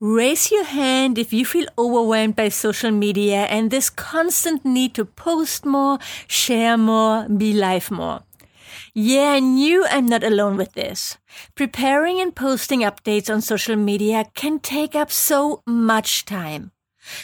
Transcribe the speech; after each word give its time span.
Raise 0.00 0.52
your 0.52 0.62
hand 0.62 1.18
if 1.18 1.32
you 1.32 1.44
feel 1.44 1.66
overwhelmed 1.76 2.36
by 2.36 2.50
social 2.50 2.92
media 2.92 3.46
and 3.50 3.68
this 3.68 3.90
constant 3.90 4.64
need 4.64 4.94
to 4.94 5.04
post 5.04 5.66
more, 5.66 5.98
share 6.28 6.78
more, 6.78 7.28
be 7.28 7.52
live 7.52 7.90
more. 7.90 8.20
Yeah, 8.94 9.32
I 9.32 9.40
knew 9.40 9.84
I'm 9.90 10.06
not 10.06 10.22
alone 10.22 10.56
with 10.56 10.74
this. 10.74 11.18
Preparing 11.56 12.20
and 12.20 12.32
posting 12.32 12.82
updates 12.82 13.28
on 13.28 13.42
social 13.42 13.74
media 13.74 14.26
can 14.34 14.60
take 14.60 14.94
up 14.94 15.10
so 15.10 15.64
much 15.66 16.24
time. 16.24 16.70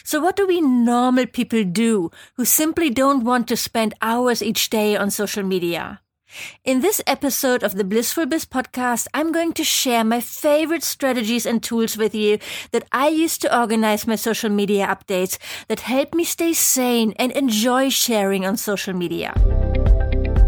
So 0.03 0.19
what 0.19 0.35
do 0.35 0.45
we 0.45 0.61
normal 0.61 1.27
people 1.27 1.63
do 1.63 2.11
who 2.37 2.45
simply 2.45 2.91
don't 2.91 3.23
want 3.23 3.47
to 3.49 3.57
spend 3.57 3.95
hours 4.03 4.43
each 4.43 4.69
day 4.69 4.97
on 4.97 5.13
social 5.13 5.45
media? 5.45 6.01
In 6.65 6.81
this 6.81 7.01
episode 7.07 7.63
of 7.63 7.75
the 7.75 7.85
Blissful 7.85 8.27
Biz 8.27 8.47
podcast, 8.47 9.07
I'm 9.15 9.33
going 9.33 9.53
to 9.55 9.65
share 9.65 10.05
my 10.05 10.21
favorite 10.21 10.83
strategies 10.83 11.47
and 11.47 11.63
tools 11.63 11.97
with 11.97 12.15
you 12.15 12.39
that 12.73 12.87
I 12.93 13.09
use 13.09 13.39
to 13.39 13.59
organize 13.59 14.07
my 14.07 14.17
social 14.17 14.51
media 14.51 14.87
updates 14.87 15.39
that 15.69 15.81
help 15.81 16.15
me 16.15 16.25
stay 16.25 16.53
sane 16.53 17.15
and 17.19 17.33
enjoy 17.33 17.91
sharing 17.91 18.47
on 18.47 18.57
social 18.57 18.95
media. 18.95 19.35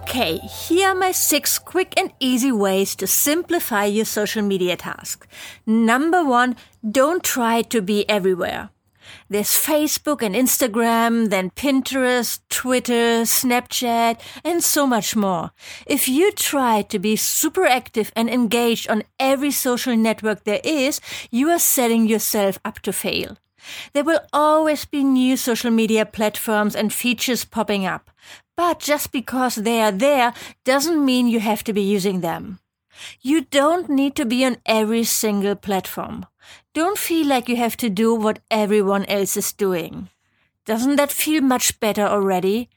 Okay, 0.00 0.38
here 0.38 0.88
are 0.88 0.94
my 0.94 1.12
six 1.12 1.58
quick 1.58 1.92
and 1.96 2.10
easy 2.20 2.50
ways 2.50 2.96
to 2.96 3.06
simplify 3.06 3.84
your 3.84 4.06
social 4.06 4.42
media 4.42 4.76
task. 4.76 5.28
Number 5.66 6.24
one, 6.24 6.56
don't 6.88 7.22
try 7.22 7.62
to 7.62 7.82
be 7.82 8.08
everywhere. 8.08 8.70
There's 9.28 9.50
Facebook 9.50 10.22
and 10.22 10.34
Instagram, 10.34 11.28
then 11.28 11.50
Pinterest, 11.50 12.40
Twitter, 12.48 13.22
Snapchat, 13.22 14.18
and 14.42 14.64
so 14.64 14.86
much 14.86 15.14
more. 15.14 15.52
If 15.86 16.08
you 16.08 16.32
try 16.32 16.82
to 16.82 16.98
be 16.98 17.14
super 17.16 17.66
active 17.66 18.10
and 18.16 18.30
engaged 18.30 18.88
on 18.88 19.04
every 19.18 19.50
social 19.50 19.96
network 19.96 20.44
there 20.44 20.60
is, 20.64 21.00
you 21.30 21.50
are 21.50 21.58
setting 21.58 22.08
yourself 22.08 22.58
up 22.64 22.80
to 22.80 22.92
fail. 22.92 23.36
There 23.92 24.04
will 24.04 24.20
always 24.32 24.86
be 24.86 25.04
new 25.04 25.36
social 25.36 25.70
media 25.70 26.06
platforms 26.06 26.74
and 26.74 26.92
features 26.92 27.44
popping 27.44 27.84
up. 27.84 28.09
But 28.60 28.78
just 28.78 29.10
because 29.10 29.54
they 29.54 29.80
are 29.80 29.90
there 29.90 30.34
doesn't 30.66 31.02
mean 31.02 31.28
you 31.28 31.40
have 31.40 31.64
to 31.64 31.72
be 31.72 31.80
using 31.80 32.20
them. 32.20 32.58
You 33.22 33.40
don't 33.40 33.88
need 33.88 34.14
to 34.16 34.26
be 34.26 34.44
on 34.44 34.58
every 34.66 35.04
single 35.04 35.54
platform. 35.54 36.26
Don't 36.74 36.98
feel 36.98 37.26
like 37.26 37.48
you 37.48 37.56
have 37.56 37.78
to 37.78 37.88
do 37.88 38.14
what 38.14 38.40
everyone 38.50 39.06
else 39.06 39.38
is 39.38 39.54
doing. 39.54 40.10
Doesn't 40.66 40.96
that 40.96 41.10
feel 41.10 41.40
much 41.40 41.80
better 41.80 42.04
already? 42.04 42.68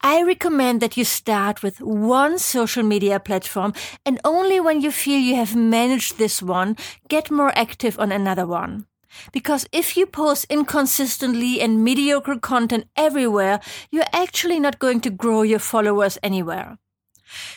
I 0.00 0.22
recommend 0.22 0.80
that 0.80 0.96
you 0.96 1.04
start 1.04 1.62
with 1.62 1.82
one 1.82 2.38
social 2.38 2.82
media 2.82 3.20
platform 3.20 3.74
and 4.06 4.18
only 4.24 4.58
when 4.60 4.80
you 4.80 4.90
feel 4.90 5.20
you 5.20 5.36
have 5.36 5.54
managed 5.54 6.16
this 6.16 6.40
one, 6.40 6.74
get 7.06 7.30
more 7.30 7.52
active 7.54 7.98
on 7.98 8.12
another 8.12 8.46
one. 8.46 8.86
Because 9.32 9.66
if 9.72 9.96
you 9.96 10.06
post 10.06 10.46
inconsistently 10.50 11.60
and 11.60 11.84
mediocre 11.84 12.38
content 12.38 12.86
everywhere, 12.96 13.60
you're 13.90 14.12
actually 14.12 14.60
not 14.60 14.78
going 14.78 15.00
to 15.02 15.10
grow 15.10 15.42
your 15.42 15.58
followers 15.58 16.18
anywhere. 16.22 16.78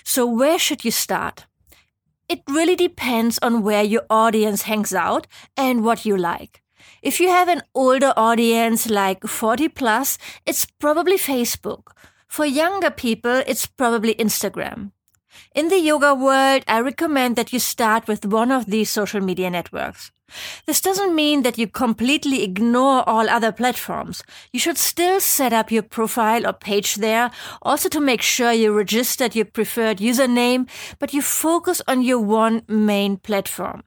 So 0.04 0.26
where 0.26 0.60
should 0.60 0.84
you 0.84 0.92
start? 0.92 1.46
It 2.30 2.42
really 2.48 2.76
depends 2.76 3.40
on 3.42 3.64
where 3.64 3.84
your 3.84 4.04
audience 4.10 4.64
hangs 4.64 4.94
out 4.94 5.28
and 5.58 5.84
what 5.84 6.06
you 6.06 6.16
like. 6.16 6.62
If 7.02 7.20
you 7.20 7.30
have 7.30 7.50
an 7.50 7.64
older 7.74 8.14
audience 8.16 8.90
like 8.90 9.28
40 9.28 9.70
plus, 9.70 10.18
it's 10.46 10.66
probably 10.80 11.18
Facebook. 11.18 11.88
For 12.28 12.46
younger 12.46 12.92
people, 12.92 13.44
it's 13.46 13.66
probably 13.66 14.16
Instagram. 14.16 14.92
In 15.56 15.68
the 15.70 15.80
yoga 15.80 16.14
world, 16.14 16.64
I 16.68 16.80
recommend 16.80 17.36
that 17.36 17.52
you 17.54 17.60
start 17.60 18.08
with 18.08 18.26
one 18.26 18.52
of 18.52 18.66
these 18.66 18.90
social 18.90 19.22
media 19.22 19.50
networks. 19.50 20.12
This 20.66 20.82
doesn't 20.82 21.16
mean 21.16 21.44
that 21.44 21.58
you 21.58 21.68
completely 21.68 22.44
ignore 22.44 23.08
all 23.08 23.30
other 23.30 23.52
platforms. 23.52 24.24
You 24.54 24.60
should 24.60 24.78
still 24.78 25.20
set 25.20 25.54
up 25.54 25.72
your 25.72 25.84
profile 25.84 26.48
or 26.48 26.54
page 26.54 26.96
there, 26.96 27.32
also 27.62 27.90
to 27.90 28.00
make 28.00 28.22
sure 28.22 28.52
you 28.52 28.72
registered 28.72 29.36
your 29.36 29.46
preferred 29.46 29.98
username, 29.98 30.70
but 31.00 31.14
you 31.14 31.22
focus 31.22 31.82
on 31.88 32.02
your 32.02 32.20
one 32.20 32.64
main 32.68 33.18
platform. 33.18 33.84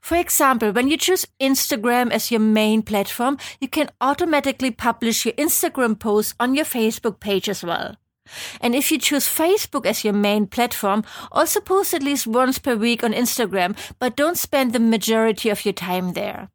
For 0.00 0.16
example, 0.16 0.72
when 0.72 0.88
you 0.88 0.96
choose 0.96 1.26
Instagram 1.40 2.10
as 2.10 2.30
your 2.30 2.40
main 2.40 2.82
platform, 2.82 3.38
you 3.60 3.68
can 3.68 3.90
automatically 4.00 4.70
publish 4.70 5.26
your 5.26 5.34
Instagram 5.34 5.98
posts 5.98 6.34
on 6.40 6.54
your 6.54 6.64
Facebook 6.64 7.20
page 7.20 7.48
as 7.48 7.62
well. 7.62 7.96
And 8.60 8.74
if 8.74 8.90
you 8.90 8.98
choose 8.98 9.26
Facebook 9.26 9.86
as 9.86 10.04
your 10.04 10.14
main 10.14 10.46
platform, 10.46 11.04
also 11.32 11.60
post 11.60 11.94
at 11.94 12.02
least 12.02 12.26
once 12.26 12.58
per 12.58 12.76
week 12.76 13.02
on 13.04 13.12
Instagram, 13.12 13.76
but 13.98 14.16
don't 14.16 14.38
spend 14.38 14.72
the 14.72 14.80
majority 14.80 15.48
of 15.48 15.64
your 15.64 15.74
time 15.74 16.12
there. 16.12 16.48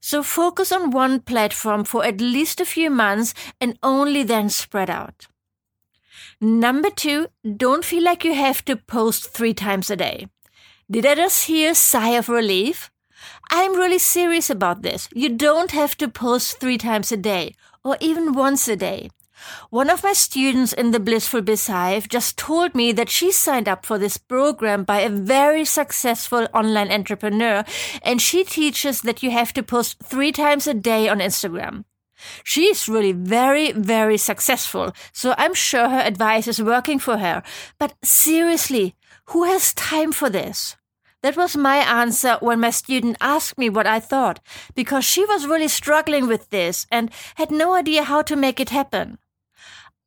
So 0.00 0.22
focus 0.22 0.72
on 0.72 0.90
one 0.90 1.20
platform 1.20 1.84
for 1.84 2.04
at 2.04 2.20
least 2.20 2.60
a 2.60 2.64
few 2.64 2.90
months 2.90 3.34
and 3.60 3.78
only 3.82 4.22
then 4.22 4.48
spread 4.48 4.90
out. 4.90 5.26
Number 6.40 6.90
two, 6.90 7.28
don't 7.56 7.84
feel 7.84 8.02
like 8.02 8.24
you 8.24 8.34
have 8.34 8.64
to 8.66 8.76
post 8.76 9.30
three 9.30 9.54
times 9.54 9.90
a 9.90 9.96
day. 9.96 10.28
Did 10.90 11.06
I 11.06 11.14
just 11.14 11.46
hear 11.46 11.70
a 11.70 11.74
sigh 11.74 12.10
of 12.10 12.28
relief? 12.28 12.90
I'm 13.50 13.74
really 13.74 13.98
serious 13.98 14.50
about 14.50 14.82
this. 14.82 15.08
You 15.14 15.30
don't 15.30 15.70
have 15.70 15.96
to 15.98 16.08
post 16.08 16.60
three 16.60 16.78
times 16.78 17.10
a 17.12 17.16
day 17.16 17.54
or 17.82 17.96
even 18.00 18.32
once 18.32 18.68
a 18.68 18.76
day. 18.76 19.10
One 19.70 19.90
of 19.90 20.02
my 20.02 20.12
students 20.12 20.72
in 20.72 20.90
the 20.90 21.00
Blissful 21.00 21.42
Biz 21.42 21.66
Hive 21.66 22.08
just 22.08 22.36
told 22.36 22.74
me 22.74 22.92
that 22.92 23.08
she 23.08 23.32
signed 23.32 23.68
up 23.68 23.84
for 23.84 23.98
this 23.98 24.16
program 24.16 24.84
by 24.84 25.00
a 25.00 25.10
very 25.10 25.64
successful 25.64 26.46
online 26.54 26.90
entrepreneur, 26.90 27.64
and 28.02 28.20
she 28.20 28.44
teaches 28.44 29.02
that 29.02 29.22
you 29.22 29.30
have 29.30 29.52
to 29.54 29.62
post 29.62 30.02
three 30.02 30.32
times 30.32 30.66
a 30.66 30.74
day 30.74 31.08
on 31.08 31.18
Instagram. 31.18 31.84
She 32.42 32.66
is 32.66 32.88
really 32.88 33.12
very, 33.12 33.72
very 33.72 34.16
successful, 34.16 34.92
so 35.12 35.34
I'm 35.36 35.54
sure 35.54 35.88
her 35.88 36.00
advice 36.00 36.46
is 36.46 36.62
working 36.62 36.98
for 36.98 37.18
her. 37.18 37.42
But 37.78 37.94
seriously, 38.02 38.94
who 39.26 39.44
has 39.44 39.74
time 39.74 40.12
for 40.12 40.30
this? 40.30 40.76
That 41.22 41.36
was 41.36 41.56
my 41.56 41.78
answer 41.78 42.36
when 42.40 42.60
my 42.60 42.70
student 42.70 43.16
asked 43.20 43.56
me 43.56 43.70
what 43.70 43.86
I 43.86 43.98
thought, 43.98 44.40
because 44.74 45.04
she 45.04 45.24
was 45.24 45.46
really 45.46 45.68
struggling 45.68 46.26
with 46.26 46.50
this 46.50 46.86
and 46.90 47.10
had 47.36 47.50
no 47.50 47.74
idea 47.74 48.04
how 48.04 48.22
to 48.22 48.36
make 48.36 48.60
it 48.60 48.68
happen. 48.70 49.18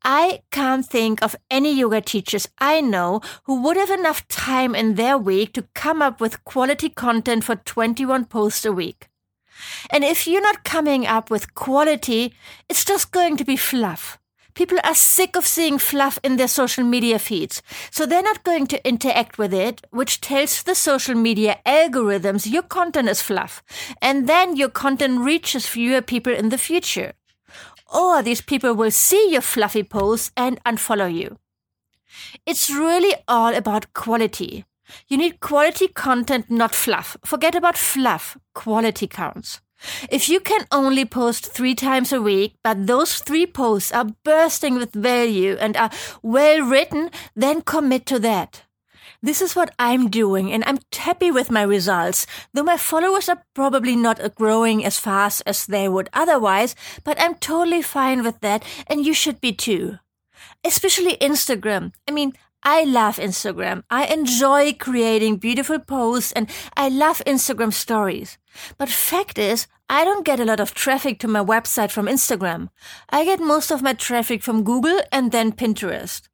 I 0.03 0.41
can't 0.51 0.85
think 0.85 1.21
of 1.21 1.35
any 1.49 1.73
yoga 1.73 2.01
teachers 2.01 2.47
I 2.59 2.81
know 2.81 3.21
who 3.43 3.61
would 3.61 3.77
have 3.77 3.89
enough 3.89 4.27
time 4.27 4.75
in 4.75 4.95
their 4.95 5.17
week 5.17 5.53
to 5.53 5.67
come 5.73 6.01
up 6.01 6.21
with 6.21 6.43
quality 6.45 6.89
content 6.89 7.43
for 7.43 7.55
21 7.55 8.25
posts 8.25 8.65
a 8.65 8.71
week. 8.71 9.09
And 9.89 10.03
if 10.03 10.27
you're 10.27 10.41
not 10.41 10.63
coming 10.63 11.05
up 11.05 11.29
with 11.29 11.55
quality, 11.55 12.33
it's 12.69 12.85
just 12.85 13.11
going 13.11 13.37
to 13.37 13.45
be 13.45 13.57
fluff. 13.57 14.19
People 14.53 14.79
are 14.83 14.95
sick 14.95 15.35
of 15.35 15.45
seeing 15.45 15.77
fluff 15.77 16.17
in 16.23 16.37
their 16.37 16.47
social 16.47 16.83
media 16.83 17.19
feeds, 17.19 17.61
so 17.91 18.07
they're 18.07 18.23
not 18.23 18.43
going 18.43 18.65
to 18.67 18.87
interact 18.87 19.37
with 19.37 19.53
it, 19.53 19.85
which 19.91 20.19
tells 20.19 20.63
the 20.63 20.73
social 20.73 21.13
media 21.13 21.59
algorithms 21.63 22.51
your 22.51 22.63
content 22.63 23.07
is 23.07 23.21
fluff, 23.21 23.61
and 24.01 24.27
then 24.27 24.55
your 24.55 24.69
content 24.69 25.19
reaches 25.19 25.67
fewer 25.67 26.01
people 26.01 26.33
in 26.33 26.49
the 26.49 26.57
future 26.57 27.13
or 27.93 28.21
these 28.21 28.41
people 28.41 28.73
will 28.73 28.91
see 28.91 29.31
your 29.31 29.41
fluffy 29.41 29.83
posts 29.83 30.31
and 30.35 30.63
unfollow 30.63 31.13
you. 31.13 31.37
It's 32.45 32.69
really 32.69 33.15
all 33.27 33.53
about 33.53 33.93
quality. 33.93 34.65
You 35.07 35.17
need 35.17 35.39
quality 35.39 35.87
content, 35.87 36.49
not 36.49 36.73
fluff. 36.73 37.17
Forget 37.25 37.55
about 37.55 37.77
fluff. 37.77 38.37
Quality 38.53 39.07
counts. 39.07 39.59
If 40.09 40.27
you 40.27 40.39
can 40.39 40.65
only 40.71 41.05
post 41.05 41.45
three 41.45 41.75
times 41.75 42.11
a 42.11 42.21
week, 42.21 42.55
but 42.63 42.87
those 42.87 43.19
three 43.19 43.45
posts 43.45 43.91
are 43.91 44.07
bursting 44.23 44.75
with 44.75 44.93
value 44.93 45.55
and 45.59 45.77
are 45.77 45.91
well 46.23 46.61
written, 46.61 47.11
then 47.35 47.61
commit 47.61 48.05
to 48.07 48.19
that. 48.19 48.63
This 49.21 49.41
is 49.41 49.55
what 49.55 49.73
I'm 49.79 50.09
doing, 50.09 50.51
and 50.51 50.63
I'm 50.65 50.77
happy 50.93 51.31
with 51.31 51.49
my 51.49 51.63
results, 51.63 52.27
though 52.53 52.63
my 52.63 52.77
followers 52.77 53.27
are 53.27 53.43
probably 53.55 53.95
not 53.95 54.35
growing 54.35 54.85
as 54.85 54.99
fast 54.99 55.41
as 55.45 55.65
they 55.65 55.89
would 55.89 56.09
otherwise, 56.13 56.75
but 57.03 57.19
I'm 57.19 57.35
totally 57.35 57.81
fine 57.81 58.23
with 58.23 58.39
that, 58.41 58.63
and 58.85 59.05
you 59.05 59.13
should 59.13 59.41
be 59.41 59.53
too. 59.53 59.97
Especially 60.63 61.17
Instagram. 61.17 61.93
I 62.07 62.11
mean, 62.11 62.33
I 62.63 62.83
love 62.83 63.17
Instagram. 63.17 63.83
I 63.89 64.05
enjoy 64.05 64.73
creating 64.73 65.37
beautiful 65.37 65.79
posts 65.79 66.31
and 66.33 66.49
I 66.75 66.89
love 66.89 67.21
Instagram 67.25 67.71
stories. 67.71 68.37
But 68.77 68.89
fact 68.89 69.37
is, 69.37 69.67
I 69.89 70.03
don't 70.03 70.25
get 70.25 70.39
a 70.39 70.45
lot 70.45 70.59
of 70.59 70.73
traffic 70.73 71.19
to 71.19 71.27
my 71.27 71.43
website 71.43 71.91
from 71.91 72.07
Instagram. 72.07 72.69
I 73.09 73.23
get 73.23 73.39
most 73.39 73.71
of 73.71 73.81
my 73.81 73.93
traffic 73.93 74.43
from 74.43 74.63
Google 74.63 74.99
and 75.11 75.31
then 75.31 75.53
Pinterest. 75.53 76.27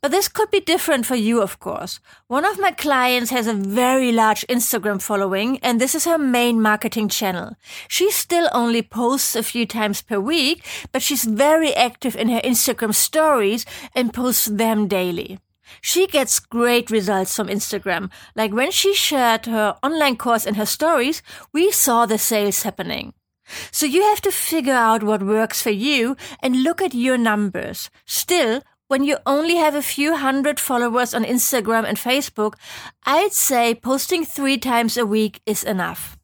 But 0.00 0.10
this 0.10 0.28
could 0.28 0.50
be 0.50 0.60
different 0.60 1.04
for 1.04 1.14
you, 1.14 1.42
of 1.42 1.60
course. 1.60 2.00
One 2.26 2.44
of 2.44 2.58
my 2.58 2.70
clients 2.70 3.30
has 3.30 3.46
a 3.46 3.54
very 3.54 4.12
large 4.12 4.46
Instagram 4.48 5.02
following, 5.02 5.58
and 5.58 5.80
this 5.80 5.94
is 5.94 6.06
her 6.06 6.18
main 6.18 6.62
marketing 6.62 7.08
channel. 7.08 7.56
She 7.88 8.10
still 8.10 8.48
only 8.52 8.82
posts 8.82 9.36
a 9.36 9.42
few 9.42 9.66
times 9.66 10.00
per 10.02 10.18
week, 10.18 10.64
but 10.92 11.02
she's 11.02 11.24
very 11.24 11.74
active 11.74 12.16
in 12.16 12.28
her 12.30 12.40
Instagram 12.40 12.94
stories 12.94 13.66
and 13.94 14.14
posts 14.14 14.46
them 14.46 14.88
daily. 14.88 15.38
She 15.80 16.06
gets 16.06 16.40
great 16.40 16.90
results 16.90 17.36
from 17.36 17.48
Instagram. 17.48 18.10
Like 18.34 18.52
when 18.52 18.70
she 18.70 18.94
shared 18.94 19.46
her 19.46 19.76
online 19.82 20.16
course 20.16 20.46
in 20.46 20.54
her 20.54 20.66
stories, 20.66 21.22
we 21.52 21.70
saw 21.70 22.06
the 22.06 22.18
sales 22.18 22.62
happening. 22.62 23.12
So 23.70 23.86
you 23.86 24.02
have 24.02 24.20
to 24.22 24.30
figure 24.30 24.74
out 24.74 25.02
what 25.02 25.22
works 25.22 25.60
for 25.60 25.70
you 25.70 26.16
and 26.40 26.62
look 26.62 26.80
at 26.80 26.94
your 26.94 27.18
numbers. 27.18 27.90
Still, 28.06 28.62
when 28.90 29.04
you 29.04 29.18
only 29.24 29.54
have 29.54 29.76
a 29.76 29.82
few 29.82 30.16
hundred 30.16 30.58
followers 30.58 31.14
on 31.14 31.22
Instagram 31.22 31.84
and 31.84 31.96
Facebook, 31.96 32.54
I'd 33.04 33.32
say 33.32 33.72
posting 33.72 34.24
three 34.24 34.58
times 34.58 34.96
a 34.96 35.06
week 35.06 35.40
is 35.46 35.62
enough. 35.62 36.18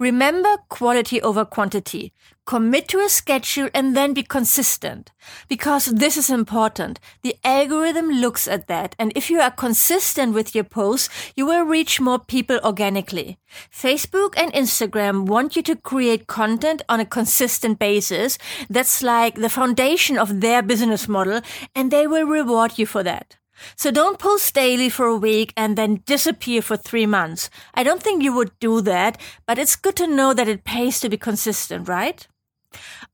Remember 0.00 0.56
quality 0.68 1.22
over 1.22 1.44
quantity. 1.44 2.12
Commit 2.46 2.86
to 2.88 3.00
a 3.00 3.08
schedule 3.08 3.68
and 3.74 3.96
then 3.96 4.14
be 4.14 4.22
consistent. 4.22 5.10
Because 5.48 5.86
this 5.86 6.16
is 6.16 6.30
important. 6.30 7.00
The 7.22 7.34
algorithm 7.42 8.08
looks 8.08 8.46
at 8.46 8.68
that. 8.68 8.94
And 9.00 9.12
if 9.16 9.28
you 9.30 9.40
are 9.40 9.50
consistent 9.50 10.32
with 10.32 10.54
your 10.54 10.62
posts, 10.62 11.08
you 11.34 11.44
will 11.44 11.64
reach 11.64 12.00
more 12.00 12.20
people 12.20 12.60
organically. 12.62 13.38
Facebook 13.72 14.34
and 14.36 14.52
Instagram 14.52 15.26
want 15.26 15.56
you 15.56 15.62
to 15.62 15.74
create 15.74 16.28
content 16.28 16.82
on 16.88 17.00
a 17.00 17.04
consistent 17.04 17.80
basis. 17.80 18.38
That's 18.70 19.02
like 19.02 19.34
the 19.34 19.50
foundation 19.50 20.16
of 20.16 20.40
their 20.40 20.62
business 20.62 21.08
model 21.08 21.40
and 21.74 21.90
they 21.90 22.06
will 22.06 22.26
reward 22.26 22.78
you 22.78 22.86
for 22.86 23.02
that. 23.02 23.36
So 23.74 23.90
don't 23.90 24.18
post 24.18 24.54
daily 24.54 24.88
for 24.88 25.06
a 25.06 25.16
week 25.16 25.52
and 25.56 25.76
then 25.76 26.02
disappear 26.06 26.62
for 26.62 26.76
three 26.76 27.06
months. 27.06 27.50
I 27.74 27.82
don't 27.82 28.02
think 28.02 28.22
you 28.22 28.34
would 28.34 28.58
do 28.60 28.80
that, 28.82 29.20
but 29.46 29.58
it's 29.58 29.76
good 29.76 29.96
to 29.96 30.06
know 30.06 30.34
that 30.34 30.48
it 30.48 30.64
pays 30.64 31.00
to 31.00 31.08
be 31.08 31.16
consistent, 31.16 31.88
right? 31.88 32.26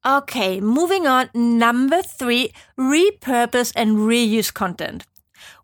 Okay, 0.04 0.60
moving 0.60 1.06
on. 1.06 1.30
Number 1.34 2.02
three, 2.02 2.52
repurpose 2.78 3.72
and 3.76 3.98
reuse 3.98 4.52
content. 4.52 5.04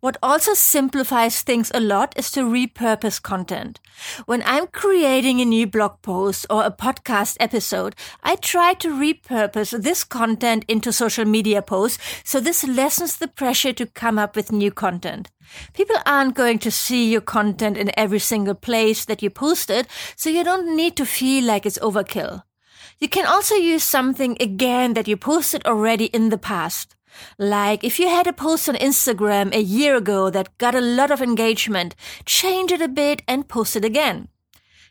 What 0.01 0.17
also 0.23 0.55
simplifies 0.55 1.43
things 1.43 1.73
a 1.75 1.81
lot 1.81 2.15
is 2.17 2.31
to 2.33 2.43
repurpose 2.43 3.21
content. 3.21 3.81
When 4.27 4.43
I'm 4.45 4.69
creating 4.69 5.41
a 5.41 5.45
new 5.45 5.67
blog 5.67 6.03
post 6.03 6.47
or 6.49 6.65
a 6.65 6.71
podcast 6.71 7.37
episode, 7.41 7.97
I 8.23 8.37
try 8.37 8.75
to 8.75 8.89
repurpose 8.89 9.83
this 9.83 10.05
content 10.05 10.65
into 10.69 10.93
social 10.93 11.25
media 11.25 11.63
posts 11.63 11.99
so 12.23 12.39
this 12.39 12.67
lessens 12.67 13.17
the 13.17 13.29
pressure 13.29 13.73
to 13.73 13.87
come 13.87 14.19
up 14.19 14.37
with 14.37 14.53
new 14.53 14.71
content. 14.71 15.31
People 15.73 15.97
aren't 16.07 16.37
going 16.37 16.59
to 16.61 16.71
see 16.71 17.11
your 17.11 17.23
content 17.23 17.77
in 17.77 17.91
every 17.97 18.19
single 18.21 18.55
place 18.55 19.05
that 19.07 19.23
you 19.23 19.31
post 19.31 19.71
it, 19.71 19.89
so 20.15 20.31
you 20.31 20.45
don't 20.45 20.77
need 20.77 20.97
to 20.97 21.07
feel 21.07 21.45
like 21.45 21.67
it's 21.67 21.79
overkill. 21.79 22.43
You 22.99 23.09
can 23.09 23.27
also 23.27 23.55
use 23.55 23.85
something 23.85 24.37
again 24.41 24.95
that 24.95 25.07
you 25.07 25.17
posted 25.17 25.65
already 25.65 26.07
in 26.07 26.31
the 26.31 26.39
past. 26.39 26.97
Like 27.39 27.85
if 27.85 27.99
you 27.99 28.09
had 28.09 28.27
a 28.27 28.33
post 28.33 28.69
on 28.69 28.75
Instagram 28.75 29.55
a 29.55 29.63
year 29.63 29.97
ago 29.97 30.31
that 30.31 30.57
got 30.59 30.75
a 30.75 30.81
lot 30.81 31.11
of 31.11 31.23
engagement, 31.23 31.95
change 32.25 32.73
it 32.73 32.83
a 32.83 32.89
bit 32.89 33.23
and 33.29 33.49
post 33.49 33.77
it 33.77 33.85
again. 33.85 34.29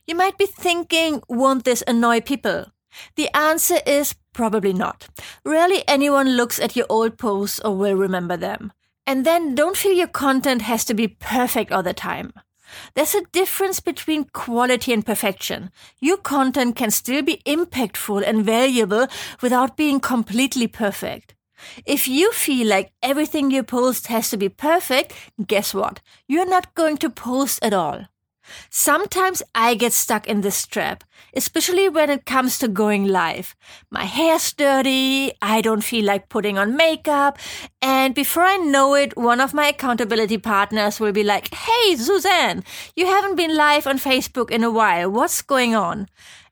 You 0.05 0.15
might 0.15 0.37
be 0.37 0.45
thinking, 0.45 1.21
won't 1.27 1.65
this 1.65 1.83
annoy 1.85 2.21
people? 2.21 2.67
The 3.15 3.29
answer 3.35 3.79
is 3.85 4.15
probably 4.31 4.71
not. 4.71 5.09
Rarely 5.43 5.83
anyone 5.87 6.37
looks 6.37 6.59
at 6.59 6.75
your 6.75 6.85
old 6.89 7.17
posts 7.17 7.59
or 7.59 7.75
will 7.75 7.95
remember 7.95 8.37
them. 8.37 8.71
And 9.05 9.25
then 9.25 9.53
don't 9.53 9.77
feel 9.77 9.91
your 9.91 10.07
content 10.07 10.61
has 10.63 10.85
to 10.85 10.93
be 10.93 11.07
perfect 11.07 11.71
all 11.71 11.83
the 11.83 11.93
time. 11.93 12.33
There's 12.93 13.15
a 13.15 13.25
difference 13.31 13.79
between 13.79 14.25
quality 14.25 14.93
and 14.93 15.05
perfection. 15.05 15.71
Your 15.99 16.17
content 16.17 16.75
can 16.75 16.91
still 16.91 17.21
be 17.21 17.41
impactful 17.45 18.23
and 18.25 18.45
valuable 18.45 19.07
without 19.41 19.77
being 19.77 19.99
completely 19.99 20.67
perfect. 20.67 21.35
If 21.85 22.07
you 22.07 22.31
feel 22.31 22.67
like 22.67 22.91
everything 23.01 23.51
you 23.51 23.63
post 23.63 24.07
has 24.07 24.29
to 24.29 24.37
be 24.37 24.49
perfect, 24.49 25.13
guess 25.47 25.73
what? 25.73 26.01
You're 26.27 26.49
not 26.49 26.75
going 26.75 26.97
to 26.97 27.09
post 27.09 27.59
at 27.63 27.73
all. 27.73 28.05
Sometimes 28.69 29.43
I 29.53 29.75
get 29.75 29.93
stuck 29.93 30.27
in 30.27 30.41
this 30.41 30.65
trap, 30.65 31.03
especially 31.35 31.89
when 31.89 32.09
it 32.09 32.25
comes 32.25 32.57
to 32.59 32.67
going 32.67 33.05
live. 33.05 33.55
My 33.89 34.05
hair's 34.05 34.53
dirty, 34.53 35.31
I 35.41 35.61
don't 35.61 35.83
feel 35.83 36.05
like 36.05 36.29
putting 36.29 36.57
on 36.57 36.77
makeup, 36.77 37.37
and 37.81 38.15
before 38.15 38.43
I 38.43 38.57
know 38.57 38.93
it, 38.95 39.17
one 39.17 39.41
of 39.41 39.53
my 39.53 39.67
accountability 39.67 40.37
partners 40.37 40.99
will 40.99 41.11
be 41.11 41.23
like, 41.23 41.53
Hey, 41.53 41.95
Susanne, 41.95 42.63
you 42.95 43.05
haven't 43.05 43.35
been 43.35 43.55
live 43.55 43.87
on 43.87 43.97
Facebook 43.97 44.51
in 44.51 44.63
a 44.63 44.71
while. 44.71 45.11
What's 45.11 45.41
going 45.41 45.75
on? 45.75 46.07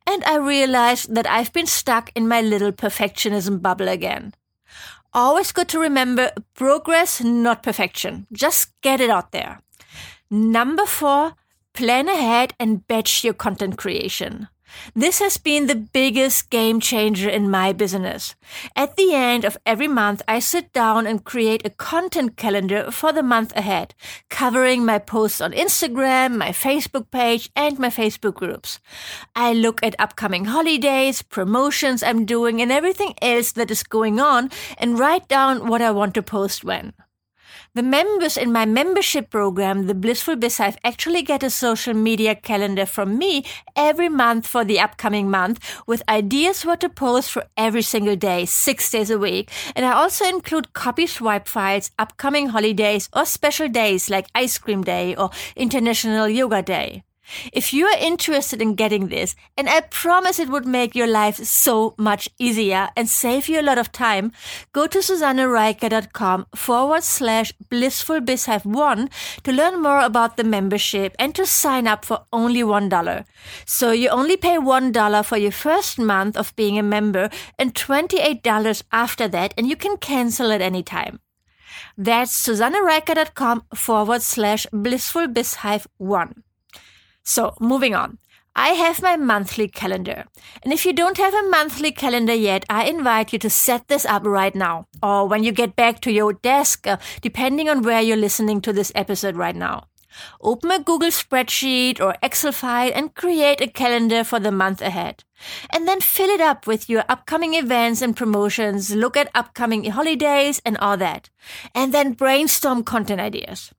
And 0.08 0.24
I 0.26 0.38
realize 0.38 1.04
that 1.04 1.28
I've 1.28 1.52
been 1.52 1.66
stuck 1.66 2.12
in 2.16 2.28
my 2.28 2.42
little 2.42 2.72
perfectionism 2.72 3.62
bubble 3.62 3.88
again. 3.88 4.34
Always 5.14 5.52
good 5.52 5.70
to 5.70 5.80
remember 5.80 6.32
progress, 6.54 7.24
not 7.24 7.64
perfection. 7.64 8.28
Just 8.34 8.80
get 8.82 9.00
it 9.00 9.10
out 9.10 9.32
there. 9.32 9.62
Number 10.30 10.86
four, 10.86 11.36
plan 11.76 12.08
ahead 12.08 12.54
and 12.60 12.88
batch 12.88 13.24
your 13.24 13.34
content 13.34 13.78
creation. 13.78 14.48
This 14.94 15.20
has 15.20 15.38
been 15.38 15.68
the 15.68 15.76
biggest 15.76 16.50
game 16.50 16.80
changer 16.80 17.30
in 17.30 17.50
my 17.50 17.72
business. 17.74 18.36
At 18.76 18.96
the 18.96 19.14
end 19.14 19.46
of 19.46 19.58
every 19.66 19.88
month, 19.88 20.22
I 20.28 20.40
sit 20.40 20.74
down 20.74 21.08
and 21.08 21.24
create 21.24 21.66
a 21.66 21.70
content 21.70 22.36
calendar 22.36 22.92
for 22.92 23.14
the 23.14 23.24
month 23.24 23.56
ahead, 23.56 23.94
covering 24.30 24.86
my 24.86 25.00
posts 25.00 25.42
on 25.42 25.54
Instagram, 25.54 26.38
my 26.38 26.50
Facebook 26.50 27.12
page, 27.12 27.50
and 27.56 27.80
my 27.80 27.90
Facebook 27.90 28.36
groups. 28.36 28.80
I 29.36 29.54
look 29.54 29.82
at 29.84 29.96
upcoming 30.00 30.46
holidays, 30.46 31.22
promotions 31.22 32.04
I'm 32.04 32.26
doing, 32.26 32.62
and 32.62 32.72
everything 32.72 33.14
else 33.22 33.52
that 33.54 33.72
is 33.72 33.84
going 33.84 34.20
on 34.20 34.50
and 34.78 35.00
write 35.00 35.28
down 35.28 35.68
what 35.68 35.82
I 35.82 35.92
want 35.92 36.14
to 36.16 36.24
post 36.24 36.64
when. 36.64 36.94
The 37.76 37.84
members 37.84 38.38
in 38.38 38.54
my 38.54 38.66
membership 38.66 39.30
program, 39.30 39.88
the 39.88 39.94
Blissful 39.94 40.38
BizHive, 40.38 40.78
actually 40.86 41.22
get 41.24 41.44
a 41.44 41.50
social 41.50 41.94
media 41.94 42.34
calendar 42.34 42.86
from 42.86 43.18
me 43.18 43.44
every 43.76 44.08
month 44.08 44.48
for 44.48 44.64
the 44.64 44.80
upcoming 44.80 45.30
month 45.30 45.60
with 45.86 46.02
ideas 46.08 46.66
what 46.66 46.80
to 46.80 46.88
post 46.88 47.32
for 47.32 47.44
every 47.58 47.82
single 47.82 48.16
day, 48.16 48.46
six 48.46 48.90
days 48.90 49.10
a 49.10 49.20
week. 49.20 49.52
And 49.76 49.86
I 49.86 49.92
also 49.92 50.24
include 50.24 50.72
copy 50.72 51.06
swipe 51.06 51.50
files, 51.50 51.92
upcoming 52.00 52.48
holidays 52.48 53.10
or 53.12 53.26
special 53.26 53.68
days 53.68 54.10
like 54.10 54.28
Ice 54.34 54.58
Cream 54.58 54.82
Day 54.82 55.14
or 55.14 55.32
International 55.58 56.30
Yoga 56.30 56.62
Day. 56.62 57.04
If 57.52 57.74
you 57.74 57.88
are 57.88 57.98
interested 57.98 58.62
in 58.62 58.76
getting 58.76 59.08
this, 59.08 59.36
and 59.58 59.68
I 59.70 59.82
promise 59.82 60.40
it 60.40 60.50
would 60.50 60.66
make 60.66 60.96
your 60.96 61.08
life 61.08 61.38
so 61.38 61.96
much 61.98 62.30
easier 62.38 62.90
and 62.96 63.10
save 63.10 63.50
you 63.50 63.60
a 63.60 63.64
lot 63.66 63.78
of 63.78 63.92
time, 63.92 64.32
go 64.74 64.88
to 64.88 65.00
susannereiker.com 65.00 66.48
forward 66.56 67.04
slash 67.04 67.52
blissful 67.70 68.22
bizhive 68.22 68.66
one 68.66 69.10
to 69.44 69.52
learn 69.52 69.82
more 69.82 70.02
about 70.02 70.38
the 70.38 70.44
membership 70.44 71.16
and 71.20 71.34
to 71.36 71.46
sign 71.46 71.88
up 71.88 72.06
for 72.06 72.26
only 72.32 72.62
$1. 72.62 73.26
So 73.66 73.92
you 73.92 74.10
only 74.10 74.38
pay 74.38 74.58
$1 74.58 75.26
for 75.26 75.38
your 75.38 75.52
first 75.52 76.00
month 76.00 76.38
of 76.38 76.56
being 76.56 76.78
a 76.78 76.84
member 76.84 77.30
and 77.58 77.74
$28 77.74 78.84
after 78.92 79.28
that, 79.28 79.54
and 79.58 79.68
you 79.68 79.76
can 79.76 79.98
cancel 79.98 80.52
at 80.52 80.62
any 80.62 80.84
time. 80.84 81.20
That's 81.98 82.32
susannereiker.com 82.46 83.64
forward 83.74 84.22
slash 84.22 84.68
blissful 84.72 85.28
bizhive 85.28 85.88
one. 85.98 86.45
So, 87.26 87.56
moving 87.60 87.96
on. 87.96 88.20
I 88.56 88.70
have 88.70 89.02
my 89.02 89.18
monthly 89.18 89.68
calendar. 89.68 90.26
And 90.64 90.72
if 90.72 90.86
you 90.86 90.94
don't 90.94 91.18
have 91.18 91.34
a 91.34 91.50
monthly 91.50 91.92
calendar 91.92 92.34
yet, 92.34 92.64
I 92.70 92.86
invite 92.86 93.34
you 93.34 93.40
to 93.40 93.50
set 93.50 93.90
this 93.90 94.06
up 94.06 94.26
right 94.26 94.56
now 94.56 94.88
or 95.04 95.28
when 95.28 95.44
you 95.44 95.52
get 95.52 95.76
back 95.76 96.00
to 96.02 96.12
your 96.12 96.34
desk, 96.34 96.88
uh, 96.88 96.98
depending 97.22 97.68
on 97.68 97.82
where 97.82 98.00
you're 98.00 98.16
listening 98.16 98.62
to 98.62 98.72
this 98.72 98.94
episode 98.96 99.36
right 99.36 99.56
now. 99.56 99.88
Open 100.40 100.72
a 100.72 100.80
Google 100.80 101.10
spreadsheet 101.10 102.00
or 102.00 102.16
Excel 102.24 102.54
file 102.54 102.92
and 102.96 103.14
create 103.14 103.60
a 103.60 103.68
calendar 103.68 104.24
for 104.24 104.40
the 104.40 104.52
month 104.52 104.82
ahead. 104.82 105.26
And 105.72 105.86
then 105.86 106.00
fill 106.00 106.30
it 106.30 106.40
up 106.40 106.66
with 106.66 106.90
your 106.90 107.04
upcoming 107.10 107.56
events 107.56 108.02
and 108.02 108.16
promotions, 108.16 108.96
look 108.96 109.18
at 109.18 109.32
upcoming 109.36 109.84
holidays 109.84 110.62
and 110.64 110.78
all 110.78 110.96
that. 110.98 111.30
And 111.74 111.94
then 111.94 112.14
brainstorm 112.14 112.84
content 112.84 113.20
ideas. 113.20 113.74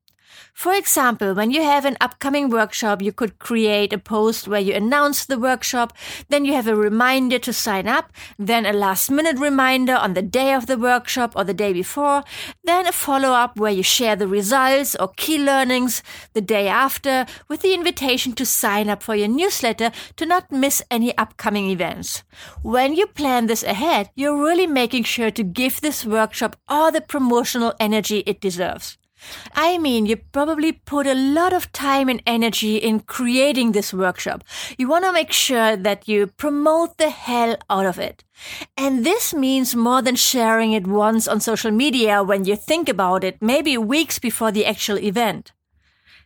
For 0.57 0.73
example, 0.73 1.35
when 1.35 1.51
you 1.51 1.63
have 1.63 1.85
an 1.85 1.99
upcoming 2.01 2.49
workshop, 2.49 3.03
you 3.03 3.13
could 3.13 3.39
create 3.39 3.93
a 3.93 3.99
post 3.99 4.49
where 4.49 4.59
you 4.59 4.73
announce 4.73 5.27
the 5.27 5.39
workshop, 5.39 5.93
then 6.31 6.47
you 6.47 6.55
have 6.55 6.67
a 6.67 6.75
reminder 6.75 7.39
to 7.41 7.53
sign 7.53 7.87
up, 7.87 8.11
then 8.39 8.65
a 8.65 8.73
last 8.73 9.11
minute 9.11 9.39
reminder 9.39 9.95
on 9.95 10.15
the 10.15 10.23
day 10.23 10.55
of 10.55 10.67
the 10.67 10.79
workshop 10.79 11.35
or 11.37 11.45
the 11.45 11.53
day 11.53 11.75
before, 11.75 12.25
then 12.65 12.87
a 12.87 12.93
follow 12.93 13.33
up 13.33 13.59
where 13.59 13.71
you 13.71 13.83
share 13.83 14.17
the 14.17 14.27
results 14.27 14.97
or 14.97 15.09
key 15.19 15.37
learnings 15.37 16.03
the 16.33 16.41
day 16.41 16.69
after 16.69 17.27
with 17.49 17.61
the 17.61 17.75
invitation 17.75 18.33
to 18.33 18.47
sign 18.47 18.89
up 18.89 19.03
for 19.03 19.15
your 19.15 19.29
newsletter 19.29 19.93
to 20.17 20.25
not 20.25 20.51
miss 20.51 20.83
any 20.91 21.17
upcoming 21.19 21.69
events. 21.69 22.25
When 22.63 22.97
you 22.97 23.07
plan 23.09 23.47
this 23.47 23.63
ahead, 23.63 24.09
you're 24.15 24.43
really 24.43 24.67
making 24.67 25.05
sure 25.05 25.31
to 25.33 25.45
give 25.45 25.83
this 25.83 26.07
workshop 26.07 26.57
all 26.67 26.91
the 26.91 27.03
promotional 27.03 27.75
energy 27.79 28.21
it 28.27 28.41
deserves. 28.41 28.97
I 29.54 29.78
mean, 29.78 30.06
you 30.06 30.16
probably 30.16 30.73
put 30.73 31.06
a 31.06 31.14
lot 31.14 31.52
of 31.52 31.73
time 31.73 32.09
and 32.09 32.23
energy 32.26 32.76
in 32.76 33.00
creating 33.00 33.73
this 33.73 33.92
workshop. 33.92 34.45
You 34.78 34.88
want 34.88 35.04
to 35.04 35.12
make 35.12 35.33
sure 35.33 35.76
that 35.76 36.09
you 36.09 36.26
promote 36.26 36.99
the 36.99 37.11
hell 37.11 37.56
out 37.71 37.87
of 37.87 37.99
it. 37.99 38.25
And 38.76 39.04
this 39.04 39.33
means 39.35 39.75
more 39.75 40.02
than 40.02 40.16
sharing 40.16 40.73
it 40.73 40.87
once 40.87 41.26
on 41.26 41.40
social 41.40 41.71
media 41.71 42.23
when 42.23 42.45
you 42.45 42.56
think 42.56 42.88
about 42.88 43.25
it, 43.25 43.40
maybe 43.40 43.78
weeks 43.78 44.18
before 44.18 44.52
the 44.52 44.66
actual 44.66 44.99
event. 44.99 45.52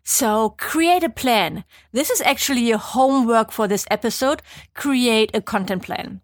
So 0.03 0.55
create 0.59 1.05
a 1.05 1.11
plan. 1.11 1.65
This 1.93 2.11
is 2.11 2.21
actually 2.23 2.63
your 2.63 2.79
homework 2.79 3.53
for 3.53 3.69
this 3.69 3.87
episode. 3.91 4.43
Create 4.75 5.31
a 5.35 5.41
content 5.41 5.83
plan. 5.83 6.21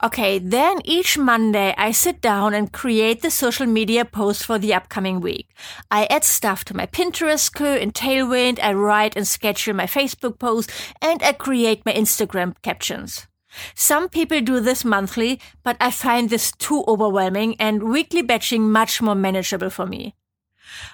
Okay, 0.00 0.38
then 0.38 0.78
each 0.84 1.18
Monday 1.18 1.74
I 1.76 1.90
sit 1.90 2.20
down 2.20 2.54
and 2.54 2.72
create 2.72 3.20
the 3.20 3.32
social 3.32 3.66
media 3.66 4.04
post 4.04 4.46
for 4.46 4.56
the 4.56 4.72
upcoming 4.72 5.20
week. 5.20 5.48
I 5.90 6.04
add 6.04 6.22
stuff 6.22 6.64
to 6.66 6.76
my 6.76 6.86
Pinterest 6.86 7.52
queue 7.52 7.74
in 7.74 7.90
Tailwind, 7.90 8.60
I 8.62 8.74
write 8.74 9.16
and 9.16 9.26
schedule 9.26 9.74
my 9.74 9.86
Facebook 9.86 10.38
post, 10.38 10.70
and 11.02 11.20
I 11.24 11.32
create 11.32 11.84
my 11.84 11.92
Instagram 11.92 12.54
captions. 12.62 13.26
Some 13.74 14.08
people 14.08 14.40
do 14.40 14.60
this 14.60 14.84
monthly, 14.84 15.40
but 15.64 15.76
I 15.80 15.90
find 15.90 16.30
this 16.30 16.52
too 16.52 16.84
overwhelming 16.86 17.56
and 17.58 17.82
weekly 17.82 18.22
batching 18.22 18.70
much 18.70 19.02
more 19.02 19.16
manageable 19.16 19.70
for 19.70 19.86
me. 19.86 20.14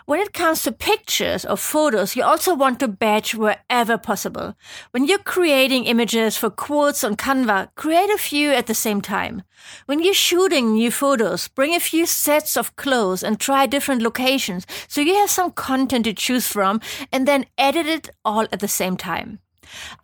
When 0.06 0.20
it 0.20 0.32
comes 0.32 0.62
to 0.62 0.72
pictures 0.72 1.44
or 1.44 1.56
photos, 1.56 2.16
you 2.16 2.22
also 2.22 2.54
want 2.54 2.80
to 2.80 2.88
batch 2.88 3.34
wherever 3.34 3.98
possible. 3.98 4.54
When 4.90 5.06
you're 5.06 5.18
creating 5.18 5.84
images 5.84 6.36
for 6.36 6.50
quotes 6.50 7.04
on 7.04 7.16
Canva, 7.16 7.74
create 7.74 8.10
a 8.10 8.18
few 8.18 8.50
at 8.50 8.66
the 8.66 8.74
same 8.74 9.00
time. 9.00 9.42
When 9.86 10.02
you're 10.02 10.14
shooting 10.14 10.72
new 10.72 10.90
photos, 10.90 11.48
bring 11.48 11.74
a 11.74 11.80
few 11.80 12.06
sets 12.06 12.56
of 12.56 12.76
clothes 12.76 13.22
and 13.22 13.40
try 13.40 13.66
different 13.66 14.02
locations 14.02 14.66
so 14.88 15.00
you 15.00 15.14
have 15.14 15.30
some 15.30 15.52
content 15.52 16.04
to 16.04 16.12
choose 16.12 16.46
from 16.46 16.80
and 17.12 17.26
then 17.26 17.46
edit 17.56 17.86
it 17.86 18.10
all 18.24 18.46
at 18.52 18.60
the 18.60 18.68
same 18.68 18.96
time. 18.96 19.40